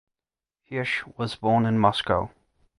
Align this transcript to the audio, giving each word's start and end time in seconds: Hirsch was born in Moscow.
Hirsch 0.63 1.03
was 1.15 1.35
born 1.35 1.67
in 1.67 1.77
Moscow. 1.77 2.31